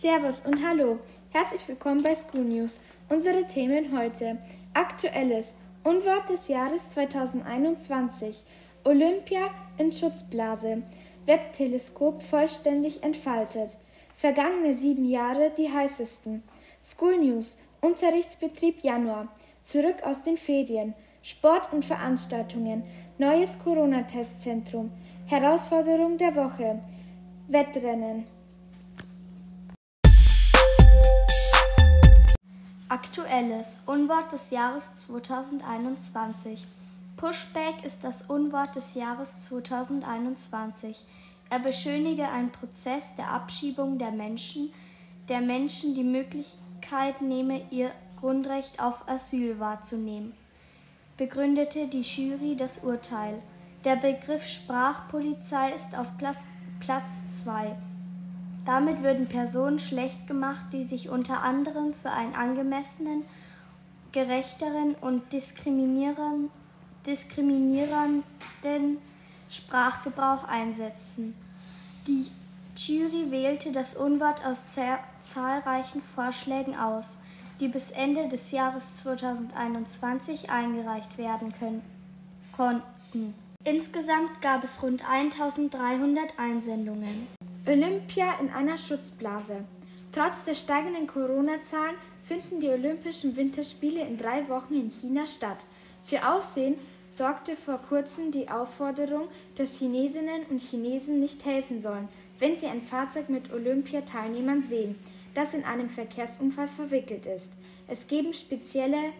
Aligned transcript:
Servus 0.00 0.42
und 0.42 0.64
hallo. 0.64 1.00
Herzlich 1.30 1.66
willkommen 1.66 2.04
bei 2.04 2.14
School 2.14 2.44
News. 2.44 2.78
Unsere 3.08 3.48
Themen 3.48 3.98
heute. 3.98 4.38
Aktuelles. 4.72 5.56
Unwort 5.82 6.28
des 6.28 6.46
Jahres 6.46 6.88
2021. 6.90 8.44
Olympia 8.84 9.50
in 9.76 9.92
Schutzblase. 9.92 10.84
Webteleskop 11.26 12.22
vollständig 12.22 13.02
entfaltet. 13.02 13.76
Vergangene 14.16 14.76
sieben 14.76 15.04
Jahre 15.04 15.50
die 15.58 15.68
heißesten. 15.68 16.44
School 16.84 17.16
News. 17.16 17.58
Unterrichtsbetrieb 17.80 18.84
Januar. 18.84 19.26
Zurück 19.64 20.04
aus 20.04 20.22
den 20.22 20.36
Ferien. 20.36 20.94
Sport 21.24 21.72
und 21.72 21.84
Veranstaltungen. 21.84 22.84
Neues 23.18 23.58
Corona-Testzentrum. 23.58 24.92
Herausforderung 25.26 26.18
der 26.18 26.36
Woche. 26.36 26.78
Wettrennen. 27.48 28.37
Aktuelles 32.90 33.82
Unwort 33.84 34.32
des 34.32 34.50
Jahres 34.50 34.96
2021. 34.96 36.66
Pushback 37.18 37.84
ist 37.84 38.02
das 38.02 38.22
Unwort 38.30 38.76
des 38.76 38.94
Jahres 38.94 39.38
2021. 39.40 41.04
Er 41.50 41.58
beschönige 41.58 42.26
einen 42.30 42.50
Prozess 42.50 43.14
der 43.16 43.30
Abschiebung 43.30 43.98
der 43.98 44.10
Menschen, 44.10 44.72
der 45.28 45.42
Menschen 45.42 45.94
die 45.94 46.02
Möglichkeit 46.02 47.20
nehme, 47.20 47.60
ihr 47.70 47.90
Grundrecht 48.20 48.80
auf 48.80 49.06
Asyl 49.06 49.60
wahrzunehmen. 49.60 50.32
Begründete 51.18 51.88
die 51.88 52.00
Jury 52.00 52.56
das 52.56 52.84
Urteil. 52.84 53.42
Der 53.84 53.96
Begriff 53.96 54.46
Sprachpolizei 54.46 55.72
ist 55.72 55.94
auf 55.94 56.06
Platz 56.16 57.42
2. 57.44 57.76
Damit 58.68 59.02
würden 59.02 59.26
Personen 59.28 59.78
schlecht 59.78 60.26
gemacht, 60.26 60.66
die 60.74 60.84
sich 60.84 61.08
unter 61.08 61.42
anderem 61.42 61.94
für 61.94 62.10
einen 62.10 62.34
angemessenen, 62.34 63.24
gerechteren 64.12 64.94
und 65.00 65.32
diskriminierenden 65.32 66.50
Sprachgebrauch 69.48 70.44
einsetzen. 70.44 71.34
Die 72.06 72.26
Jury 72.76 73.30
wählte 73.30 73.72
das 73.72 73.96
Unwort 73.96 74.44
aus 74.44 74.64
zahlreichen 75.22 76.02
Vorschlägen 76.14 76.76
aus, 76.76 77.16
die 77.60 77.68
bis 77.68 77.90
Ende 77.90 78.28
des 78.28 78.50
Jahres 78.50 78.94
2021 78.96 80.50
eingereicht 80.50 81.16
werden 81.16 81.54
können, 81.54 81.80
konnten. 82.54 83.32
Insgesamt 83.64 84.42
gab 84.42 84.62
es 84.62 84.82
rund 84.82 85.08
1300 85.08 86.38
Einsendungen. 86.38 87.37
Olympia 87.68 88.38
in 88.40 88.48
einer 88.48 88.78
Schutzblase. 88.78 89.62
Trotz 90.12 90.46
der 90.46 90.54
steigenden 90.54 91.06
Corona-Zahlen 91.06 91.96
finden 92.24 92.60
die 92.60 92.68
Olympischen 92.70 93.36
Winterspiele 93.36 94.00
in 94.00 94.16
drei 94.16 94.48
Wochen 94.48 94.72
in 94.72 94.90
China 94.90 95.26
statt. 95.26 95.66
Für 96.04 96.32
Aufsehen 96.32 96.76
sorgte 97.12 97.56
vor 97.56 97.78
kurzem 97.86 98.32
die 98.32 98.48
Aufforderung, 98.48 99.28
dass 99.56 99.78
Chinesinnen 99.78 100.46
und 100.48 100.62
Chinesen 100.62 101.20
nicht 101.20 101.44
helfen 101.44 101.82
sollen, 101.82 102.08
wenn 102.38 102.58
sie 102.58 102.68
ein 102.68 102.80
Fahrzeug 102.80 103.28
mit 103.28 103.52
Olympiateilnehmern 103.52 104.62
sehen, 104.62 104.98
das 105.34 105.52
in 105.52 105.64
einem 105.64 105.90
Verkehrsunfall 105.90 106.68
verwickelt 106.68 107.26
ist. 107.26 107.52
Es 107.86 108.06
geben 108.06 108.32
spezielle 108.32 109.12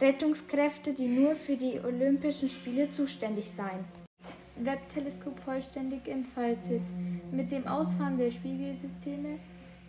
Rettungskräfte, 0.00 0.94
die 0.94 1.06
nur 1.06 1.36
für 1.36 1.56
die 1.56 1.78
Olympischen 1.78 2.48
Spiele 2.48 2.90
zuständig 2.90 3.52
seien. 3.52 3.84
Webb-Teleskop 4.56 5.38
vollständig 5.40 6.06
entfaltet. 6.08 6.82
Mit 7.32 7.50
dem 7.50 7.66
Ausfahren 7.66 8.16
der 8.16 8.30
Spiegelsysteme 8.30 9.38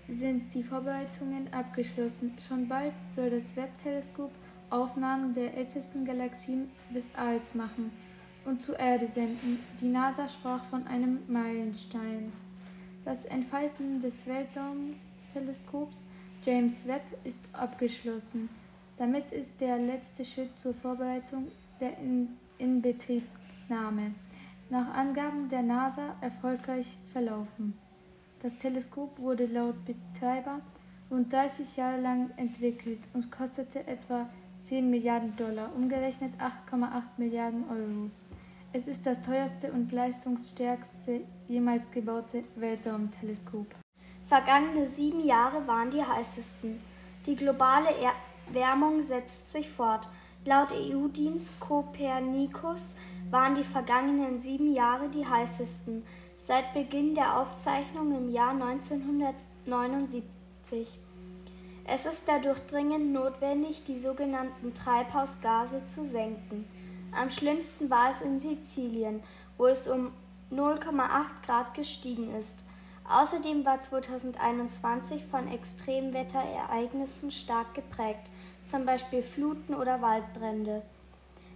sind 0.07 0.53
die 0.53 0.63
Vorbereitungen 0.63 1.51
abgeschlossen. 1.53 2.33
Schon 2.47 2.67
bald 2.67 2.93
soll 3.15 3.29
das 3.29 3.55
Webb-Teleskop 3.55 4.31
Aufnahmen 4.69 5.33
der 5.33 5.55
ältesten 5.55 6.05
Galaxien 6.05 6.71
des 6.93 7.05
Alls 7.15 7.53
machen 7.53 7.91
und 8.45 8.61
zur 8.61 8.79
Erde 8.79 9.07
senden. 9.13 9.59
Die 9.79 9.87
NASA 9.87 10.27
sprach 10.27 10.63
von 10.65 10.85
einem 10.87 11.19
Meilenstein. 11.27 12.31
Das 13.03 13.25
Entfalten 13.25 14.01
des 14.01 14.25
Weltraumteleskops 14.25 15.97
James 16.43 16.85
Webb 16.87 17.03
ist 17.23 17.41
abgeschlossen. 17.53 18.49
Damit 18.97 19.31
ist 19.31 19.59
der 19.59 19.77
letzte 19.77 20.23
Schritt 20.23 20.57
zur 20.57 20.73
Vorbereitung 20.73 21.47
der 21.79 21.93
Inbetriebnahme 22.57 24.11
nach 24.69 24.93
Angaben 24.93 25.49
der 25.49 25.61
NASA 25.61 26.15
erfolgreich 26.21 26.97
verlaufen. 27.11 27.77
Das 28.41 28.57
Teleskop 28.57 29.19
wurde 29.19 29.45
laut 29.45 29.75
Betreiber 29.85 30.61
rund 31.09 31.31
30 31.31 31.77
Jahre 31.77 32.01
lang 32.01 32.31
entwickelt 32.37 32.99
und 33.13 33.31
kostete 33.31 33.85
etwa 33.87 34.27
10 34.65 34.89
Milliarden 34.89 35.35
Dollar, 35.35 35.69
umgerechnet 35.75 36.33
8,8 36.39 37.03
Milliarden 37.17 37.63
Euro. 37.69 38.09
Es 38.73 38.87
ist 38.87 39.05
das 39.05 39.21
teuerste 39.21 39.71
und 39.71 39.91
leistungsstärkste 39.91 41.21
jemals 41.47 41.89
gebaute 41.91 42.43
Weltraumteleskop. 42.55 43.67
Vergangene 44.25 44.87
sieben 44.87 45.25
Jahre 45.25 45.65
waren 45.67 45.91
die 45.91 46.03
heißesten. 46.03 46.81
Die 47.25 47.35
globale 47.35 47.89
Erwärmung 48.47 49.01
setzt 49.01 49.51
sich 49.51 49.69
fort. 49.69 50.09
Laut 50.47 50.71
EU-Dienst 50.71 51.59
Copernicus 51.59 52.95
waren 53.31 53.55
die 53.55 53.63
vergangenen 53.63 54.37
sieben 54.37 54.71
Jahre 54.71 55.09
die 55.09 55.25
heißesten 55.25 56.05
seit 56.37 56.71
Beginn 56.75 57.15
der 57.15 57.39
Aufzeichnung 57.39 58.15
im 58.15 58.29
Jahr 58.29 58.51
1979. 58.51 60.99
Es 61.85 62.05
ist 62.05 62.29
dadurch 62.29 62.59
dringend 62.67 63.11
notwendig, 63.11 63.85
die 63.85 63.97
sogenannten 63.97 64.75
Treibhausgase 64.75 65.87
zu 65.87 66.05
senken. 66.05 66.67
Am 67.11 67.31
schlimmsten 67.31 67.89
war 67.89 68.11
es 68.11 68.21
in 68.21 68.37
Sizilien, 68.37 69.23
wo 69.57 69.65
es 69.65 69.87
um 69.87 70.11
0,8 70.51 71.43
Grad 71.43 71.73
gestiegen 71.73 72.35
ist. 72.35 72.65
Außerdem 73.09 73.65
war 73.65 73.81
2021 73.81 75.25
von 75.25 75.47
Extremwetterereignissen 75.47 77.31
stark 77.31 77.73
geprägt, 77.73 78.29
zum 78.65 78.85
Beispiel 78.85 79.23
Fluten 79.23 79.75
oder 79.75 80.01
Waldbrände. 80.01 80.81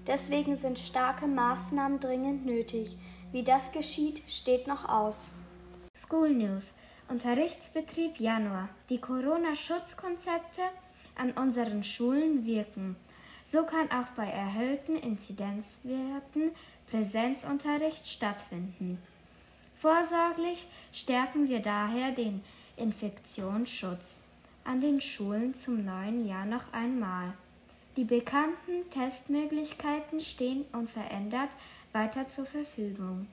Deswegen 0.07 0.57
sind 0.57 0.79
starke 0.79 1.27
Maßnahmen 1.27 1.99
dringend 1.99 2.45
nötig. 2.45 2.97
Wie 3.31 3.43
das 3.43 3.71
geschieht, 3.71 4.23
steht 4.27 4.67
noch 4.67 4.87
aus. 4.87 5.31
School 5.95 6.29
News. 6.29 6.73
Unterrichtsbetrieb 7.09 8.19
Januar. 8.19 8.69
Die 8.89 9.01
Corona-Schutzkonzepte 9.01 10.61
an 11.15 11.31
unseren 11.31 11.83
Schulen 11.83 12.45
wirken. 12.45 12.95
So 13.45 13.63
kann 13.63 13.91
auch 13.91 14.07
bei 14.15 14.27
erhöhten 14.27 14.95
Inzidenzwerten 14.95 16.51
Präsenzunterricht 16.89 18.07
stattfinden. 18.07 18.99
Vorsorglich 19.75 20.67
stärken 20.93 21.49
wir 21.49 21.61
daher 21.61 22.11
den 22.11 22.43
Infektionsschutz 22.77 24.19
an 24.69 24.81
den 24.81 25.01
Schulen 25.01 25.55
zum 25.55 25.83
neuen 25.83 26.27
Jahr 26.27 26.45
noch 26.45 26.71
einmal. 26.73 27.33
Die 27.97 28.03
bekannten 28.03 28.87
Testmöglichkeiten 28.93 30.21
stehen 30.21 30.63
unverändert 30.73 31.49
weiter 31.91 32.27
zur 32.27 32.45
Verfügung. 32.45 33.25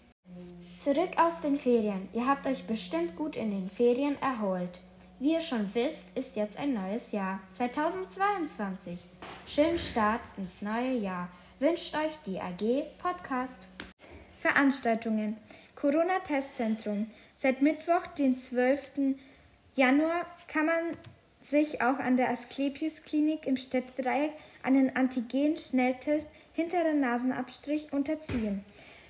Zurück 0.78 1.10
aus 1.18 1.42
den 1.42 1.58
Ferien. 1.58 2.08
Ihr 2.14 2.26
habt 2.26 2.46
euch 2.46 2.66
bestimmt 2.66 3.16
gut 3.16 3.36
in 3.36 3.50
den 3.50 3.68
Ferien 3.68 4.16
erholt. 4.22 4.80
Wie 5.20 5.34
ihr 5.34 5.42
schon 5.42 5.68
wisst, 5.74 6.08
ist 6.16 6.36
jetzt 6.36 6.58
ein 6.58 6.72
neues 6.72 7.12
Jahr, 7.12 7.40
2022. 7.52 8.98
Schönen 9.46 9.78
Start 9.78 10.22
ins 10.38 10.62
neue 10.62 10.96
Jahr 10.96 11.28
wünscht 11.58 11.94
euch 11.94 12.16
die 12.24 12.40
AG 12.40 12.86
Podcast. 12.98 13.66
Veranstaltungen. 14.40 15.36
Corona-Testzentrum. 15.74 17.10
Seit 17.36 17.60
Mittwoch, 17.60 18.06
den 18.18 18.38
12. 18.38 19.16
Januar, 19.74 20.24
kann 20.48 20.66
man 20.66 20.96
sich 21.50 21.80
auch 21.80 21.98
an 21.98 22.16
der 22.16 22.30
Asklepios 22.30 23.02
Klinik 23.02 23.46
im 23.46 23.56
Städtedreieck 23.56 24.32
einen 24.62 24.96
Antigen-Schnelltest 24.96 26.26
hinteren 26.52 27.00
Nasenabstrich 27.00 27.92
unterziehen. 27.92 28.64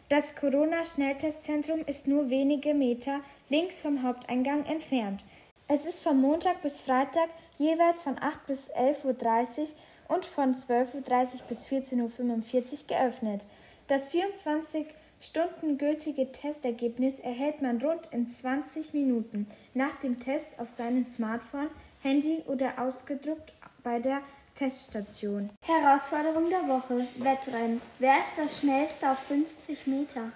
Das 0.09 0.37
Corona-Schnelltestzentrum 0.37 1.81
ist 1.87 2.07
nur 2.07 2.31
wenige 2.31 2.75
Meter 2.75 3.21
links 3.49 3.81
vom 3.81 4.03
Haupteingang 4.03 4.65
entfernt. 4.67 5.25
Es 5.69 5.85
ist 5.85 6.01
von 6.01 6.21
Montag 6.21 6.63
bis 6.63 6.79
Freitag 6.79 7.29
jeweils 7.59 8.03
von 8.03 8.19
8 8.19 8.47
bis 8.47 8.71
11.30 8.71 9.05
Uhr 9.05 9.69
und 10.09 10.27
von 10.27 10.55
12.30 10.55 10.95
Uhr 10.95 11.41
bis 11.49 11.65
14.45 11.65 11.93
Uhr 11.99 12.79
geöffnet. 12.87 13.47
Das 13.89 14.07
24 14.07 14.87
Stunden 15.21 15.79
gültige 15.79 16.31
Testergebnis 16.31 17.19
erhält 17.21 17.63
man 17.63 17.81
rund 17.83 18.09
in 18.13 18.29
20 18.29 18.93
Minuten 18.93 19.47
nach 19.75 19.99
dem 20.01 20.21
Test 20.21 20.49
auf 20.59 20.69
seinem 20.69 21.05
Smartphone, 21.05 21.71
Handy 22.03 22.43
oder 22.47 22.79
ausgedruckt 22.79 23.53
bei 23.83 23.99
der 23.99 24.21
Teststation. 24.57 25.51
Herausforderung 25.63 26.51
der 26.51 26.67
Woche: 26.69 27.07
Wettrennen. 27.17 27.81
Wer 27.99 28.21
ist 28.21 28.39
der 28.39 28.49
schnellste 28.49 29.11
auf 29.11 29.19
50 29.29 29.87
Meter? 29.87 30.33